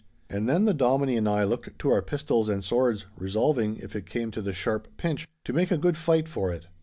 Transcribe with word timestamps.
And 0.31 0.49
then 0.49 0.65
the 0.65 0.73
Dominie 0.73 1.15
and 1.15 1.29
I 1.29 1.43
looked 1.43 1.77
to 1.77 1.91
our 1.91 2.01
pistols 2.01 2.49
and 2.49 2.63
swords, 2.63 3.05
resolving, 3.19 3.77
if 3.77 3.95
it 3.95 4.07
came 4.07 4.31
to 4.31 4.41
the 4.41 4.51
sharp 4.51 4.87
pinch, 4.97 5.27
to 5.45 5.53
make 5.53 5.69
a 5.69 5.77
good 5.77 5.95
fight 5.95 6.27
for 6.27 6.51
it. 6.51 6.65